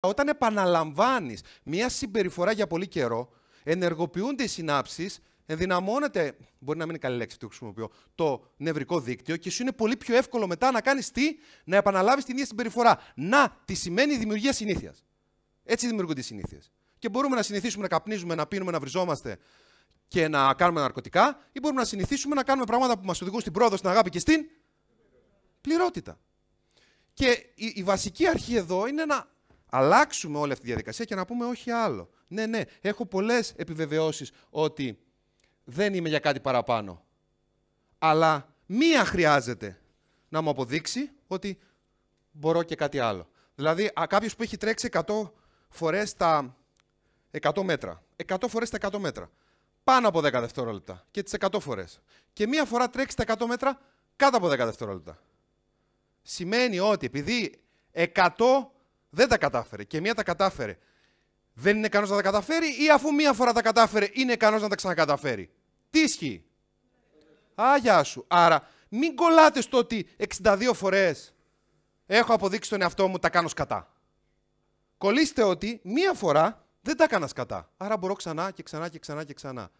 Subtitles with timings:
[0.00, 7.04] Όταν επαναλαμβάνεις μια συμπεριφορά για πολύ καιρό, ενεργοποιούνται οι συνάψεις, ενδυναμώνεται, μπορεί να μην είναι
[7.04, 10.80] καλή λέξη που χρησιμοποιώ, το νευρικό δίκτυο και σου είναι πολύ πιο εύκολο μετά να
[10.80, 12.98] κάνεις τι, να επαναλάβεις την ίδια συμπεριφορά.
[13.14, 15.04] Να, τι σημαίνει η δημιουργία συνήθειας.
[15.64, 16.70] Έτσι δημιουργούνται οι συνήθειες.
[16.98, 19.38] Και μπορούμε να συνηθίσουμε να καπνίζουμε, να πίνουμε, να βριζόμαστε
[20.08, 23.52] και να κάνουμε ναρκωτικά, ή μπορούμε να συνηθίσουμε να κάνουμε πράγματα που μας οδηγούν στην
[23.52, 24.46] πρόοδο, στην αγάπη και στην
[25.60, 26.18] πληρότητα.
[27.14, 29.28] Και η, η βασική αρχή εδώ είναι να
[29.70, 32.10] αλλάξουμε όλη αυτή τη διαδικασία και να πούμε όχι άλλο.
[32.28, 34.98] Ναι, ναι, έχω πολλές επιβεβαιώσεις ότι
[35.64, 37.04] δεν είμαι για κάτι παραπάνω.
[37.98, 39.80] Αλλά μία χρειάζεται
[40.28, 41.58] να μου αποδείξει ότι
[42.30, 43.28] μπορώ και κάτι άλλο.
[43.54, 45.30] Δηλαδή, κάποιος που έχει τρέξει 100
[45.68, 46.56] φορές τα
[47.40, 49.30] 100 μέτρα, 100 φορές τα 100 μέτρα,
[49.84, 52.00] πάνω από 10 δευτερόλεπτα και τις 100 φορές.
[52.32, 53.80] Και μία φορά τρέξει τα 100 μέτρα
[54.16, 55.18] κάτω από 10 δευτερόλεπτα.
[56.22, 57.60] Σημαίνει ότι επειδή
[57.92, 58.10] 100
[59.10, 60.78] δεν τα κατάφερε και μία τα κατάφερε,
[61.54, 64.68] δεν είναι ικανός να τα καταφέρει ή αφού μία φορά τα κατάφερε είναι ικανός να
[64.68, 65.50] τα ξανακαταφέρει.
[65.90, 66.44] Τι ισχύει;
[67.54, 68.24] Α, σου.
[68.28, 70.08] Άρα μην κολλάτε στο ότι
[70.42, 71.34] 62 φορές
[72.06, 73.94] έχω αποδείξει τον εαυτό μου τα κάνω σκατά.
[74.98, 77.70] Κολλήστε ότι μία φορά δεν τα έκανα σκατά.
[77.76, 79.70] Άρα μπορώ ξανά και ξανά και ξανά και ξανά.